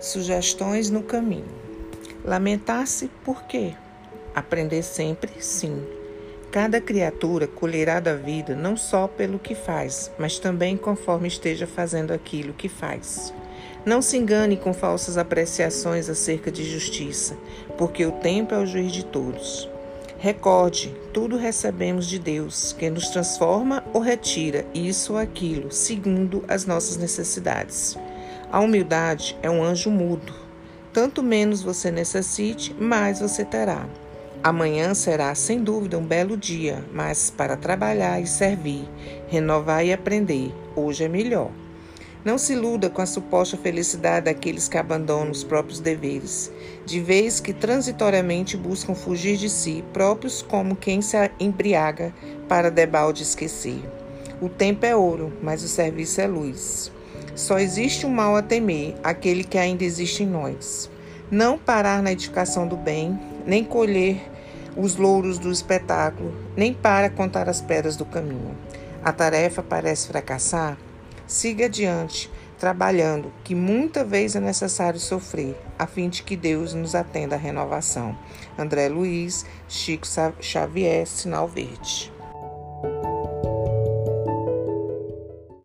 [0.00, 1.44] Sugestões no caminho.
[2.24, 3.74] Lamentar-se por quê?
[4.34, 5.84] Aprender sempre, sim.
[6.50, 12.12] Cada criatura colherá da vida não só pelo que faz, mas também conforme esteja fazendo
[12.12, 13.32] aquilo que faz.
[13.84, 17.36] Não se engane com falsas apreciações acerca de justiça,
[17.76, 19.68] porque o tempo é o juiz de todos.
[20.18, 26.64] Recorde, tudo recebemos de Deus, que nos transforma ou retira isso ou aquilo, segundo as
[26.64, 27.98] nossas necessidades.
[28.52, 30.34] A humildade é um anjo mudo.
[30.92, 33.86] Tanto menos você necessite, mais você terá.
[34.44, 38.86] Amanhã será, sem dúvida, um belo dia, mas para trabalhar e servir,
[39.28, 41.50] renovar e aprender, hoje é melhor.
[42.22, 46.52] Não se iluda com a suposta felicidade daqueles que abandonam os próprios deveres,
[46.84, 52.12] de vez que transitoriamente buscam fugir de si próprios como quem se embriaga
[52.50, 53.80] para debalde esquecer.
[54.42, 56.92] O tempo é ouro, mas o serviço é luz.
[57.34, 60.90] Só existe um mal a temer, aquele que ainda existe em nós.
[61.30, 64.20] Não parar na edificação do bem, nem colher
[64.76, 68.56] os louros do espetáculo, nem para contar as pedras do caminho.
[69.02, 70.76] A tarefa parece fracassar?
[71.26, 76.94] Siga adiante, trabalhando, que muita vez é necessário sofrer, a fim de que Deus nos
[76.94, 78.16] atenda à renovação.
[78.58, 80.06] André Luiz, Chico
[80.40, 82.11] Xavier, Sinal Verde.